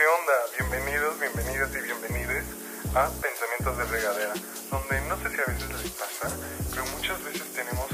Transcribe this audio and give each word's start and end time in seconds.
¿Qué 0.00 0.06
onda? 0.06 0.32
Bienvenidos, 0.56 1.20
bienvenidas 1.20 1.68
y 1.76 1.80
bienvenides 1.84 2.44
a 2.96 3.10
Pensamientos 3.20 3.76
de 3.76 3.84
Regadera, 3.84 4.32
donde 4.70 4.96
no 5.10 5.16
sé 5.20 5.28
si 5.28 5.36
a 5.36 5.52
veces 5.52 5.68
les 5.68 5.92
pasa, 5.92 6.32
pero 6.70 6.86
muchas 6.96 7.22
veces 7.22 7.44
tenemos 7.52 7.84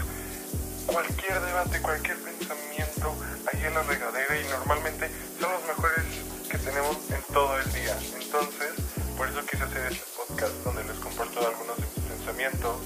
cualquier 0.87 1.41
debate, 1.41 1.83
cualquier 1.83 2.17
pensamiento 2.19 3.11
ahí 3.51 3.59
en 3.67 3.75
la 3.75 3.83
regadera 3.83 4.39
y 4.39 4.45
normalmente 4.55 5.11
son 5.41 5.51
los 5.51 5.67
mejores 5.67 6.07
que 6.49 6.59
tenemos 6.59 6.97
en 7.11 7.35
todo 7.35 7.59
el 7.59 7.73
día. 7.73 7.99
Entonces, 8.23 8.71
por 9.19 9.27
eso 9.27 9.45
quise 9.45 9.65
hacer 9.65 9.91
este 9.91 10.07
podcast 10.15 10.55
donde 10.63 10.85
les 10.85 10.99
comparto 11.03 11.43
algunos 11.45 11.75
de 11.75 11.87
mis 11.91 12.07
pensamientos 12.07 12.77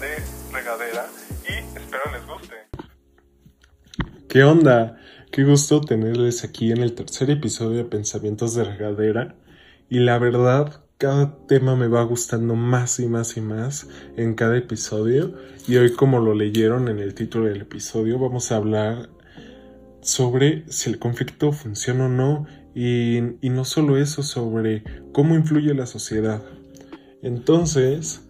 de 0.00 0.18
regadera 0.50 1.06
y 1.46 1.78
espero 1.78 2.10
les 2.10 2.26
guste. 2.26 2.66
¿Qué 4.28 4.42
onda? 4.42 4.98
Qué 5.30 5.44
gusto 5.44 5.82
tenerles 5.82 6.42
aquí 6.42 6.72
en 6.72 6.78
el 6.78 6.94
tercer 6.94 7.30
episodio 7.30 7.76
de 7.76 7.84
Pensamientos 7.84 8.54
de 8.54 8.64
Regadera. 8.64 9.34
Y 9.90 9.98
la 9.98 10.18
verdad, 10.18 10.82
cada 10.96 11.36
tema 11.46 11.76
me 11.76 11.86
va 11.86 12.02
gustando 12.02 12.54
más 12.54 12.98
y 12.98 13.08
más 13.08 13.36
y 13.36 13.42
más 13.42 13.88
en 14.16 14.34
cada 14.34 14.56
episodio. 14.56 15.34
Y 15.68 15.76
hoy, 15.76 15.92
como 15.92 16.18
lo 16.18 16.34
leyeron 16.34 16.88
en 16.88 16.98
el 16.98 17.14
título 17.14 17.44
del 17.44 17.60
episodio, 17.60 18.18
vamos 18.18 18.50
a 18.50 18.56
hablar 18.56 19.10
sobre 20.00 20.64
si 20.72 20.88
el 20.88 20.98
conflicto 20.98 21.52
funciona 21.52 22.06
o 22.06 22.08
no. 22.08 22.46
Y, 22.74 23.18
y 23.46 23.50
no 23.50 23.66
solo 23.66 23.98
eso, 23.98 24.22
sobre 24.22 24.82
cómo 25.12 25.34
influye 25.34 25.74
la 25.74 25.86
sociedad. 25.86 26.42
Entonces, 27.22 28.22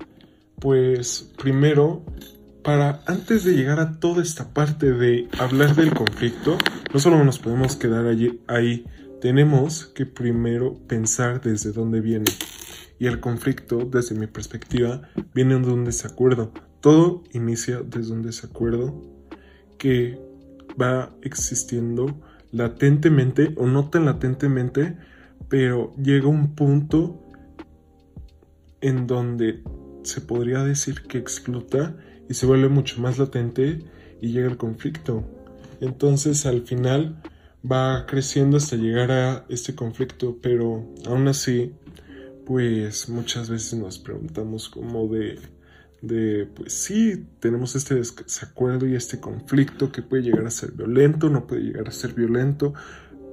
pues 0.59 1.31
primero 1.39 2.03
para 2.69 3.01
antes 3.07 3.45
de 3.45 3.55
llegar 3.55 3.81
a 3.81 3.99
toda 3.99 4.23
esta 4.23 4.53
parte 4.53 4.93
de 4.93 5.27
hablar 5.39 5.75
del 5.75 5.95
conflicto, 5.95 6.59
no 6.93 7.01
solo 7.01 7.23
nos 7.25 7.39
podemos 7.39 7.77
quedar 7.77 8.07
allí, 8.07 8.41
ahí, 8.47 8.87
tenemos 9.21 9.87
que 9.87 10.07
primero 10.07 10.75
pensar 10.87 11.41
desde 11.41 11.73
dónde 11.73 12.01
viene. 12.01 12.27
Y 12.99 13.07
el 13.07 13.21
conflicto, 13.21 13.79
desde 13.79 14.15
mi 14.15 14.27
perspectiva, 14.27 15.03
viene 15.35 15.59
de 15.59 15.73
un 15.73 15.85
desacuerdo. 15.85 16.53
Todo 16.81 17.23
inicia 17.33 17.81
desde 17.83 18.13
un 18.13 18.23
desacuerdo 18.23 19.03
que 19.77 20.19
va 20.81 21.13
existiendo 21.23 22.21
latentemente 22.53 23.55
o 23.57 23.67
no 23.67 23.91
tan 23.91 24.05
latentemente, 24.05 24.97
pero 25.49 25.95
llega 25.97 26.29
un 26.29 26.55
punto 26.55 27.23
en 28.81 29.07
donde 29.07 29.63
se 30.03 30.21
podría 30.21 30.63
decir 30.63 31.03
que 31.03 31.19
explota 31.19 31.97
y 32.29 32.35
se 32.35 32.47
vuelve 32.47 32.69
mucho 32.69 33.01
más 33.01 33.19
latente 33.19 33.81
y 34.21 34.33
llega 34.33 34.49
el 34.49 34.57
conflicto. 34.57 35.25
Entonces 35.81 36.47
al 36.47 36.63
final 36.63 37.21
va 37.71 38.07
creciendo 38.07 38.57
hasta 38.57 38.77
llegar 38.77 39.11
a 39.11 39.47
este 39.49 39.75
conflicto, 39.75 40.39
pero 40.41 40.85
aún 41.07 41.29
así, 41.29 41.73
pues 42.47 43.09
muchas 43.09 43.51
veces 43.51 43.79
nos 43.79 43.99
preguntamos 43.99 44.69
como 44.69 45.09
de, 45.09 45.39
de, 46.03 46.47
pues 46.55 46.73
sí, 46.73 47.27
tenemos 47.41 47.77
este 47.77 47.97
desacuerdo 47.97 48.87
y 48.87 48.95
este 48.95 49.21
conflicto 49.21 49.93
que 49.93 50.03
puede 50.03 50.23
llegar 50.23 50.47
a 50.47 50.51
ser 50.51 50.73
violento, 50.73 51.29
no 51.29 51.47
puede 51.47 51.63
llegar 51.63 51.89
a 51.89 51.93
ser 51.93 52.15
violento, 52.15 52.75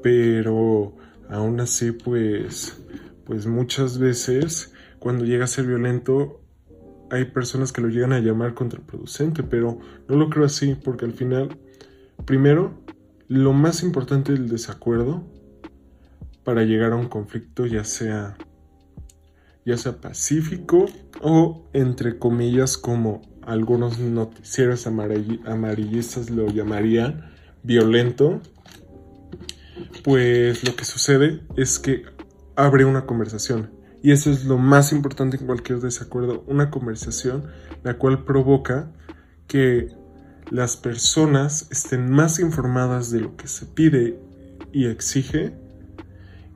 pero 0.02 0.96
aún 1.30 1.60
así, 1.60 1.92
pues, 1.92 2.78
pues 3.26 3.48
muchas 3.48 3.98
veces 3.98 4.74
cuando 5.00 5.26
llega 5.26 5.46
a 5.46 5.48
ser 5.48 5.66
violento 5.66 6.42
hay 7.12 7.26
personas 7.26 7.72
que 7.72 7.82
lo 7.82 7.90
llegan 7.90 8.14
a 8.14 8.20
llamar 8.20 8.54
contraproducente, 8.54 9.44
pero 9.44 9.80
no 10.08 10.16
lo 10.16 10.30
creo 10.30 10.46
así, 10.46 10.76
porque 10.76 11.06
al 11.06 11.14
final, 11.14 11.58
primero, 12.24 12.74
lo 13.28 13.54
más 13.54 13.84
importante 13.84 14.34
del 14.34 14.48
desacuerdo 14.48 15.24
para 16.44 16.64
llegar 16.64 16.94
a 16.94 16.96
un 16.96 17.10
conflicto, 17.10 17.66
ya 17.66 17.84
sea 17.84 18.38
ya 19.66 19.78
sea 19.78 20.00
pacífico 20.00 20.86
o 21.22 21.68
entre 21.74 22.20
comillas 22.20 22.78
como 22.78 23.24
algunos 23.42 24.00
noticieros 24.00 24.88
amarillistas 24.88 26.30
lo 26.30 26.48
llamarían 26.48 27.32
violento, 27.64 28.42
pues 30.04 30.64
lo 30.64 30.76
que 30.76 30.86
sucede 30.86 31.42
es 31.56 31.80
que 31.80 32.04
abre 32.56 32.86
una 32.86 33.06
conversación. 33.06 33.72
Y 34.02 34.12
eso 34.12 34.30
es 34.30 34.46
lo 34.46 34.60
más 34.60 34.92
importante 34.92 35.38
en 35.38 35.48
cualquier 35.48 35.80
desacuerdo, 35.80 36.44
una 36.48 36.70
conversación 36.70 37.46
la 37.84 37.96
cual 37.96 38.24
provoca 38.24 38.92
que 39.48 39.90
las 40.52 40.78
personas 40.78 41.68
estén 41.72 42.10
más 42.10 42.40
informadas 42.40 43.12
de 43.12 43.22
lo 43.22 43.36
que 43.36 43.48
se 43.48 43.66
pide 43.66 44.20
y 44.72 44.86
exige 44.86 45.54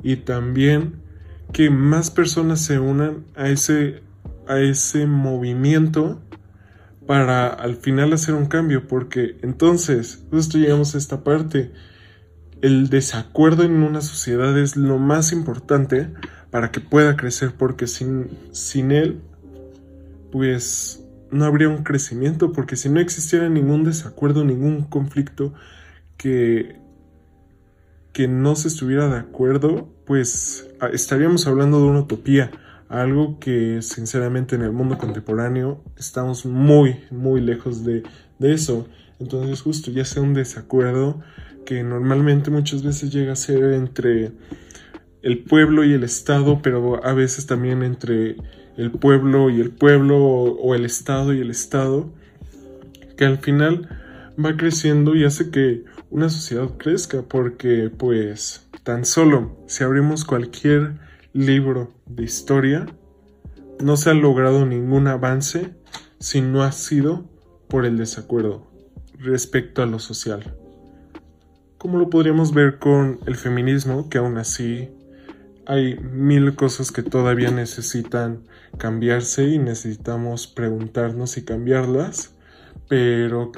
y 0.03 0.17
también 0.17 1.01
que 1.51 1.69
más 1.69 2.11
personas 2.11 2.61
se 2.61 2.79
unan 2.79 3.25
a 3.35 3.49
ese, 3.49 4.03
a 4.47 4.59
ese 4.59 5.07
movimiento 5.07 6.21
para 7.07 7.47
al 7.47 7.75
final 7.75 8.13
hacer 8.13 8.35
un 8.35 8.45
cambio 8.45 8.87
porque 8.87 9.37
entonces 9.41 10.23
justo 10.29 10.57
llegamos 10.57 10.93
a 10.93 10.99
esta 10.99 11.23
parte 11.23 11.71
el 12.61 12.89
desacuerdo 12.89 13.63
en 13.63 13.83
una 13.83 14.01
sociedad 14.01 14.57
es 14.57 14.75
lo 14.75 14.97
más 14.97 15.31
importante 15.31 16.09
para 16.51 16.71
que 16.71 16.79
pueda 16.79 17.15
crecer, 17.15 17.53
porque 17.57 17.87
sin, 17.87 18.29
sin 18.51 18.91
él, 18.91 19.21
pues 20.31 21.03
no 21.31 21.45
habría 21.45 21.69
un 21.69 21.83
crecimiento, 21.83 22.51
porque 22.51 22.75
si 22.75 22.89
no 22.89 22.99
existiera 22.99 23.49
ningún 23.49 23.83
desacuerdo, 23.83 24.43
ningún 24.43 24.83
conflicto 24.83 25.53
que, 26.17 26.77
que 28.13 28.27
no 28.27 28.55
se 28.55 28.67
estuviera 28.67 29.07
de 29.07 29.17
acuerdo, 29.17 29.89
pues 30.05 30.69
estaríamos 30.93 31.47
hablando 31.47 31.79
de 31.79 31.87
una 31.87 32.01
utopía, 32.01 32.51
algo 32.89 33.39
que 33.39 33.81
sinceramente 33.81 34.55
en 34.55 34.63
el 34.63 34.71
mundo 34.71 34.97
contemporáneo 34.97 35.83
estamos 35.97 36.45
muy, 36.45 36.99
muy 37.11 37.39
lejos 37.41 37.85
de, 37.85 38.03
de 38.39 38.53
eso. 38.53 38.87
Entonces 39.19 39.61
justo 39.61 39.91
ya 39.91 40.05
sea 40.05 40.23
un 40.23 40.33
desacuerdo 40.33 41.21
que 41.65 41.83
normalmente 41.83 42.49
muchas 42.49 42.81
veces 42.81 43.11
llega 43.11 43.33
a 43.33 43.35
ser 43.35 43.73
entre 43.73 44.31
el 45.21 45.43
pueblo 45.43 45.83
y 45.83 45.93
el 45.93 46.03
Estado, 46.03 46.61
pero 46.63 47.05
a 47.05 47.13
veces 47.13 47.45
también 47.45 47.83
entre 47.83 48.37
el 48.79 48.91
pueblo 48.91 49.49
y 49.49 49.59
el 49.59 49.71
pueblo 49.71 50.17
o, 50.17 50.73
el 50.73 50.85
Estado 50.85 51.33
y 51.33 51.41
el 51.41 51.51
Estado, 51.51 52.09
que 53.17 53.25
al 53.25 53.39
final 53.39 53.89
va 54.43 54.55
creciendo 54.55 55.15
y 55.15 55.25
hace 55.25 55.51
que 55.51 55.83
una 56.09 56.29
sociedad 56.29 56.69
crezca, 56.77 57.23
porque 57.23 57.91
pues 57.95 58.69
tan 58.83 59.03
solo 59.03 59.57
si 59.67 59.83
abrimos 59.83 60.23
cualquier 60.23 60.93
libro 61.33 61.91
de 62.05 62.23
historia, 62.23 62.85
no 63.83 63.97
se 63.97 64.11
ha 64.11 64.13
logrado 64.13 64.65
ningún 64.65 65.07
avance 65.07 65.75
si 66.19 66.39
no 66.39 66.63
ha 66.63 66.71
sido 66.71 67.29
por 67.67 67.85
el 67.85 67.97
desacuerdo 67.97 68.71
respecto 69.17 69.83
a 69.83 69.87
lo 69.87 69.99
social. 69.99 70.55
Como 71.77 71.97
lo 71.97 72.09
podríamos 72.09 72.53
ver 72.53 72.79
con 72.79 73.19
el 73.25 73.35
feminismo, 73.35 74.09
que 74.09 74.19
aún 74.19 74.37
así 74.37 74.89
hay 75.69 75.99
mil 75.99 76.55
cosas 76.55 76.91
que 76.91 77.03
todavía 77.03 77.51
necesitan 77.51 78.41
cambiarse 78.79 79.43
y 79.43 79.59
necesitamos 79.59 80.47
preguntarnos 80.47 81.37
y 81.37 81.45
cambiarlas, 81.45 82.33
pero 82.87 83.51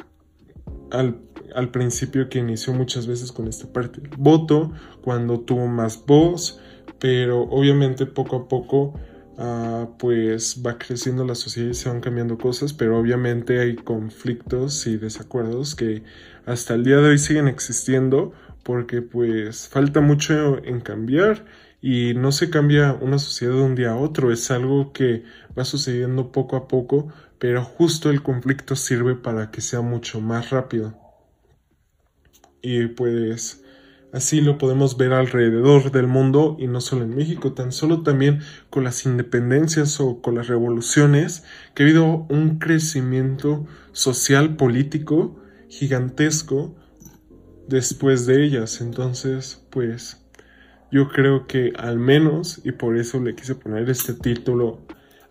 al, 0.91 1.71
principio 1.71 2.27
que 2.27 2.39
inició 2.39 2.73
muchas 2.73 3.07
veces 3.07 3.31
con 3.31 3.47
esta 3.47 3.71
parte 3.71 4.01
voto, 4.17 4.73
cuando 5.01 5.39
tuvo 5.39 5.67
más 5.67 6.05
voz, 6.05 6.59
pero 6.99 7.43
obviamente 7.43 8.05
poco 8.05 8.35
a 8.35 8.47
poco 8.49 8.99
ah, 9.37 9.87
pues 9.97 10.61
va 10.67 10.77
creciendo 10.77 11.23
la 11.23 11.35
sociedad 11.35 11.69
y 11.69 11.75
se 11.75 11.87
van 11.87 12.01
cambiando 12.01 12.37
cosas, 12.37 12.73
pero 12.73 12.99
obviamente 12.99 13.61
hay 13.61 13.77
conflictos 13.77 14.85
y 14.85 14.97
desacuerdos 14.97 15.75
que 15.75 16.03
hasta 16.45 16.73
el 16.73 16.83
día 16.83 16.97
de 16.97 17.07
hoy 17.11 17.17
siguen 17.17 17.47
existiendo 17.47 18.33
porque 18.63 19.01
pues 19.01 19.69
falta 19.69 20.01
mucho 20.01 20.61
en 20.65 20.81
cambiar 20.81 21.45
y 21.81 22.13
no 22.13 22.31
se 22.31 22.51
cambia 22.51 22.93
una 22.93 23.17
sociedad 23.17 23.55
de 23.55 23.61
un 23.61 23.75
día 23.75 23.91
a 23.91 23.97
otro, 23.97 24.31
es 24.31 24.51
algo 24.51 24.93
que 24.93 25.23
va 25.57 25.65
sucediendo 25.65 26.31
poco 26.31 26.55
a 26.55 26.67
poco, 26.67 27.07
pero 27.39 27.63
justo 27.65 28.11
el 28.11 28.21
conflicto 28.21 28.75
sirve 28.75 29.15
para 29.15 29.49
que 29.49 29.61
sea 29.61 29.81
mucho 29.81 30.21
más 30.21 30.51
rápido. 30.51 30.95
Y 32.61 32.85
pues 32.85 33.63
así 34.13 34.41
lo 34.41 34.59
podemos 34.59 34.95
ver 34.95 35.13
alrededor 35.13 35.91
del 35.91 36.05
mundo 36.05 36.55
y 36.59 36.67
no 36.67 36.81
solo 36.81 37.03
en 37.03 37.15
México, 37.15 37.53
tan 37.53 37.71
solo 37.71 38.03
también 38.03 38.41
con 38.69 38.83
las 38.83 39.03
independencias 39.07 39.99
o 39.99 40.21
con 40.21 40.35
las 40.35 40.47
revoluciones, 40.47 41.43
que 41.73 41.81
ha 41.81 41.85
habido 41.87 42.27
un 42.29 42.59
crecimiento 42.59 43.65
social 43.91 44.55
político 44.55 45.39
gigantesco 45.67 46.75
después 47.67 48.27
de 48.27 48.43
ellas. 48.45 48.81
Entonces, 48.81 49.65
pues 49.71 50.20
yo 50.91 51.09
creo 51.09 51.47
que 51.47 51.73
al 51.77 51.99
menos, 51.99 52.61
y 52.63 52.71
por 52.71 52.97
eso 52.97 53.19
le 53.19 53.35
quise 53.35 53.55
poner 53.55 53.89
este 53.89 54.13
título 54.13 54.79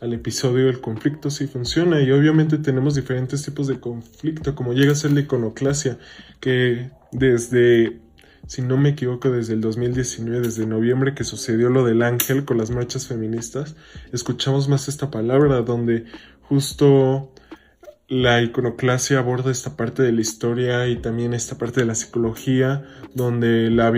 al 0.01 0.15
episodio 0.15 0.67
del 0.67 0.81
conflicto, 0.81 1.31
sí 1.31 1.47
funciona. 1.47 2.01
Y 2.01 2.11
obviamente 2.11 2.59
tenemos 2.59 2.95
diferentes 2.95 3.45
tipos 3.45 3.67
de 3.67 3.79
conflicto, 3.79 4.55
como 4.55 4.73
llega 4.73 4.93
a 4.93 4.97
ser 4.97 5.12
la 5.12 5.21
iconoclasia, 5.21 5.99
que 6.41 6.91
desde 7.12 8.01
si 8.47 8.62
no 8.62 8.77
me 8.77 8.89
equivoco, 8.91 9.31
desde 9.31 9.55
el 9.55 9.61
2019, 9.61 10.41
desde 10.41 10.67
noviembre 10.67 11.15
que 11.15 11.23
sucedió 11.23 11.69
lo 11.69 11.85
del 11.85 12.03
ángel 12.03 12.45
con 12.45 12.59
las 12.59 12.71
marchas 12.71 13.07
feministas, 13.07 13.77
escuchamos 14.12 14.69
más 14.69 14.89
esta 14.89 15.11
palabra 15.11 15.61
donde 15.61 16.07
justo 16.43 17.33
la 18.11 18.43
iconoclasia 18.43 19.21
aborda 19.21 19.53
esta 19.53 19.77
parte 19.77 20.03
de 20.03 20.11
la 20.11 20.21
historia 20.21 20.89
y 20.89 20.97
también 20.97 21.33
esta 21.33 21.57
parte 21.57 21.79
de 21.79 21.87
la 21.87 21.95
psicología, 21.95 22.83
donde 23.15 23.71
la 23.71 23.93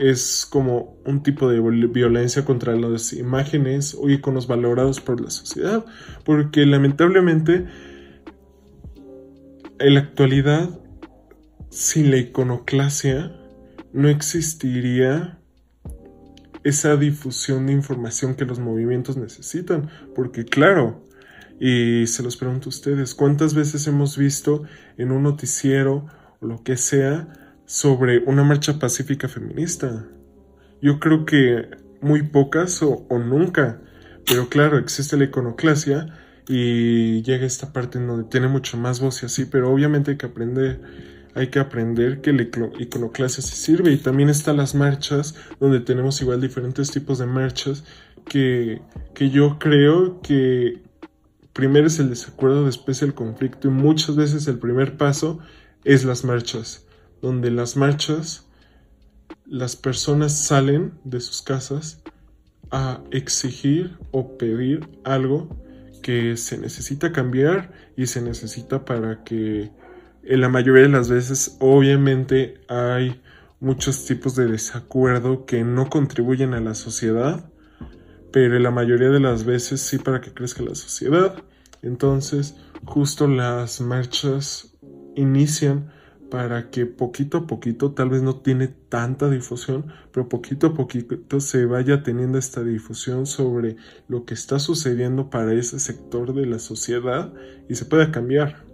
es 0.00 0.48
como 0.50 0.96
un 1.04 1.22
tipo 1.22 1.50
de 1.50 1.60
violencia 1.60 2.46
contra 2.46 2.74
las 2.74 3.12
imágenes 3.12 3.94
o 3.94 4.08
iconos 4.08 4.46
valorados 4.46 5.02
por 5.02 5.20
la 5.20 5.28
sociedad, 5.28 5.84
porque 6.24 6.64
lamentablemente 6.64 7.66
en 9.78 9.94
la 9.94 10.00
actualidad, 10.00 10.70
sin 11.68 12.10
la 12.10 12.16
iconoclasia, 12.16 13.36
no 13.92 14.08
existiría 14.08 15.40
esa 16.64 16.96
difusión 16.96 17.66
de 17.66 17.74
información 17.74 18.34
que 18.34 18.46
los 18.46 18.60
movimientos 18.60 19.18
necesitan, 19.18 19.90
porque 20.14 20.46
claro, 20.46 21.04
y 21.60 22.06
se 22.06 22.22
los 22.22 22.36
pregunto 22.36 22.68
a 22.68 22.70
ustedes, 22.70 23.14
¿cuántas 23.14 23.54
veces 23.54 23.86
hemos 23.86 24.16
visto 24.16 24.62
en 24.96 25.10
un 25.10 25.24
noticiero 25.24 26.06
o 26.40 26.46
lo 26.46 26.62
que 26.62 26.76
sea 26.76 27.28
sobre 27.66 28.18
una 28.18 28.44
marcha 28.44 28.78
pacífica 28.78 29.28
feminista? 29.28 30.06
Yo 30.80 31.00
creo 31.00 31.24
que 31.24 31.68
muy 32.00 32.22
pocas 32.22 32.82
o, 32.82 33.06
nunca. 33.10 33.80
Pero 34.26 34.48
claro, 34.48 34.78
existe 34.78 35.16
la 35.16 35.24
iconoclasia 35.24 36.14
y 36.46 37.22
llega 37.22 37.46
esta 37.46 37.72
parte 37.72 37.98
en 37.98 38.06
donde 38.06 38.28
tiene 38.28 38.48
mucho 38.48 38.76
más 38.76 39.00
voz 39.00 39.22
y 39.22 39.26
así, 39.26 39.44
pero 39.46 39.72
obviamente 39.72 40.12
hay 40.12 40.16
que 40.16 40.26
aprender, 40.26 40.80
hay 41.34 41.48
que 41.48 41.58
aprender 41.58 42.20
que 42.20 42.32
la 42.32 42.42
iconoclasia 42.78 43.42
se 43.42 43.56
sirve 43.56 43.92
y 43.92 43.98
también 43.98 44.28
están 44.28 44.58
las 44.58 44.74
marchas 44.74 45.34
donde 45.60 45.80
tenemos 45.80 46.20
igual 46.20 46.40
diferentes 46.40 46.90
tipos 46.90 47.18
de 47.18 47.26
marchas 47.26 47.84
que, 48.26 48.80
que 49.14 49.30
yo 49.30 49.58
creo 49.58 50.20
que 50.20 50.87
primero 51.58 51.88
es 51.88 51.98
el 51.98 52.08
desacuerdo, 52.08 52.66
después 52.66 53.02
el 53.02 53.14
conflicto 53.14 53.66
y 53.66 53.72
muchas 53.72 54.14
veces 54.14 54.46
el 54.46 54.60
primer 54.60 54.96
paso 54.96 55.40
es 55.82 56.04
las 56.04 56.24
marchas, 56.24 56.86
donde 57.20 57.50
las 57.50 57.76
marchas 57.76 58.46
las 59.44 59.74
personas 59.74 60.38
salen 60.38 60.92
de 61.02 61.20
sus 61.20 61.42
casas 61.42 62.00
a 62.70 63.00
exigir 63.10 63.98
o 64.12 64.38
pedir 64.38 64.88
algo 65.02 65.48
que 66.00 66.36
se 66.36 66.58
necesita 66.58 67.10
cambiar 67.10 67.72
y 67.96 68.06
se 68.06 68.22
necesita 68.22 68.84
para 68.84 69.24
que 69.24 69.72
en 70.22 70.40
la 70.40 70.48
mayoría 70.48 70.84
de 70.84 70.90
las 70.90 71.08
veces 71.08 71.56
obviamente 71.58 72.60
hay 72.68 73.20
muchos 73.58 74.06
tipos 74.06 74.36
de 74.36 74.46
desacuerdo 74.46 75.44
que 75.44 75.64
no 75.64 75.90
contribuyen 75.90 76.54
a 76.54 76.60
la 76.60 76.76
sociedad 76.76 77.50
pero 78.32 78.58
la 78.58 78.70
mayoría 78.70 79.10
de 79.10 79.20
las 79.20 79.44
veces 79.44 79.80
sí 79.80 79.98
para 79.98 80.20
que 80.20 80.32
crezca 80.32 80.62
la 80.62 80.74
sociedad. 80.74 81.42
Entonces, 81.82 82.56
justo 82.84 83.26
las 83.26 83.80
marchas 83.80 84.74
inician 85.16 85.90
para 86.30 86.70
que 86.70 86.84
poquito 86.84 87.38
a 87.38 87.46
poquito, 87.46 87.92
tal 87.92 88.10
vez 88.10 88.22
no 88.22 88.36
tiene 88.36 88.68
tanta 88.68 89.30
difusión, 89.30 89.86
pero 90.12 90.28
poquito 90.28 90.68
a 90.68 90.74
poquito 90.74 91.40
se 91.40 91.64
vaya 91.64 92.02
teniendo 92.02 92.38
esta 92.38 92.62
difusión 92.62 93.26
sobre 93.26 93.76
lo 94.08 94.24
que 94.24 94.34
está 94.34 94.58
sucediendo 94.58 95.30
para 95.30 95.54
ese 95.54 95.80
sector 95.80 96.34
de 96.34 96.46
la 96.46 96.58
sociedad 96.58 97.32
y 97.68 97.76
se 97.76 97.86
pueda 97.86 98.12
cambiar. 98.12 98.64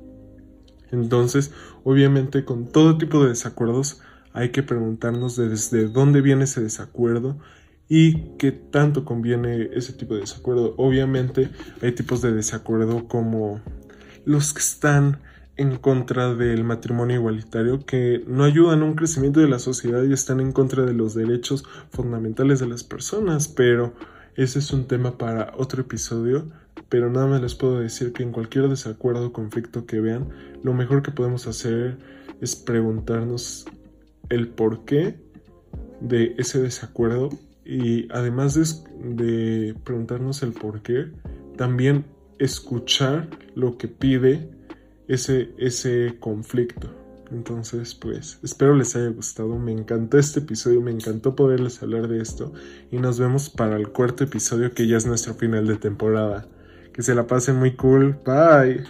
Entonces, 0.91 1.53
obviamente 1.85 2.45
con 2.45 2.67
todo 2.67 2.99
tipo 2.99 3.23
de 3.23 3.31
desacuerdos 3.31 4.01
hay 4.33 4.51
que 4.51 4.65
preguntarnos 4.65 5.37
desde 5.37 5.87
dónde 5.87 6.21
viene 6.21 6.45
ese 6.45 6.61
desacuerdo 6.61 7.39
y 7.89 8.37
qué 8.39 8.53
tanto 8.53 9.05
conviene 9.05 9.71
ese 9.75 9.93
tipo 9.93 10.15
de 10.15 10.21
desacuerdo. 10.21 10.75
Obviamente 10.79 11.51
hay 11.83 11.93
tipos 11.93 12.23
de 12.23 12.33
desacuerdo 12.33 13.07
como 13.09 13.61
los 14.25 14.53
que 14.55 14.61
están 14.61 15.21
en 15.57 15.77
contra 15.77 16.35
del 16.35 16.65
matrimonio 16.65 17.17
igualitario, 17.17 17.85
que 17.87 18.25
no 18.27 18.45
ayudan 18.45 18.83
a 18.83 18.85
un 18.85 18.95
crecimiento 18.95 19.41
de 19.41 19.49
la 19.49 19.59
sociedad 19.59 20.03
y 20.03 20.13
están 20.13 20.41
en 20.41 20.53
contra 20.53 20.85
de 20.85 20.95
los 20.95 21.15
derechos 21.15 21.65
fundamentales 21.91 22.59
de 22.59 22.67
las 22.67 22.83
personas, 22.83 23.47
pero 23.49 23.95
ese 24.37 24.59
es 24.59 24.73
un 24.73 24.89
tema 24.89 25.17
para 25.17 25.53
otro 25.57 25.83
episodio, 25.83 26.49
pero 26.89 27.09
nada 27.11 27.27
más 27.27 27.41
les 27.41 27.55
puedo 27.55 27.79
decir 27.79 28.13
que 28.13 28.25
en 28.25 28.33
cualquier 28.33 28.69
desacuerdo 28.69 29.29
o 29.29 29.33
conflicto 29.33 29.87
que 29.87 30.01
vean, 30.01 30.29
lo 30.65 30.75
mejor 30.75 31.03
que 31.03 31.13
podemos 31.13 31.47
hacer 31.47 31.99
es 32.41 32.57
preguntarnos 32.57 33.67
el 34.31 34.49
porqué 34.49 35.21
de 36.01 36.35
ese 36.37 36.61
desacuerdo 36.61 37.31
y 37.65 38.09
además 38.13 38.55
de, 38.99 39.75
preguntarnos 39.85 40.43
el 40.43 40.53
por 40.53 40.83
qué, 40.83 41.11
también 41.57 42.05
escuchar 42.39 43.29
lo 43.55 43.79
que 43.79 43.89
pide 43.89 44.51
ese, 45.09 45.53
ese 45.59 46.17
conflicto. 46.21 46.91
Entonces, 47.31 47.95
pues, 47.95 48.39
espero 48.43 48.75
les 48.75 48.95
haya 48.97 49.09
gustado. 49.09 49.59
Me 49.59 49.73
encantó 49.73 50.19
este 50.19 50.41
episodio, 50.41 50.81
me 50.81 50.91
encantó 50.91 51.35
poderles 51.35 51.83
hablar 51.83 52.09
de 52.09 52.21
esto. 52.21 52.53
Y 52.91 52.99
nos 52.99 53.19
vemos 53.19 53.51
para 53.51 53.77
el 53.77 53.89
cuarto 53.89 54.25
episodio 54.25 54.73
que 54.73 54.87
ya 54.87 54.97
es 54.97 55.07
nuestro 55.07 55.35
final 55.35 55.67
de 55.67 55.77
temporada. 55.77 56.47
Que 56.93 57.03
se 57.03 57.15
la 57.15 57.27
pasen 57.27 57.57
muy 57.57 57.75
cool. 57.77 58.19
Bye. 58.25 58.85